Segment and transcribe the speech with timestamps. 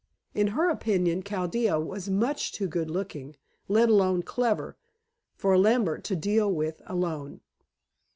[0.33, 3.35] In her opinion Chaldea was much too good looking,
[3.67, 4.75] let alone clever,
[5.35, 7.41] for Lambert to deal with alone.